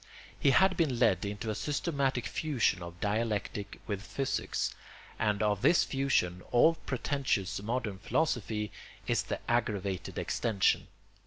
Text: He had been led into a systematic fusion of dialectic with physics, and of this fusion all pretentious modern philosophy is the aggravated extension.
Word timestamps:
He 0.39 0.49
had 0.49 0.75
been 0.77 0.97
led 0.97 1.25
into 1.25 1.51
a 1.51 1.53
systematic 1.53 2.25
fusion 2.25 2.81
of 2.81 2.99
dialectic 2.99 3.79
with 3.85 4.01
physics, 4.01 4.73
and 5.19 5.43
of 5.43 5.61
this 5.61 5.83
fusion 5.83 6.41
all 6.51 6.73
pretentious 6.73 7.61
modern 7.61 7.99
philosophy 7.99 8.71
is 9.05 9.21
the 9.21 9.39
aggravated 9.47 10.17
extension. 10.17 10.87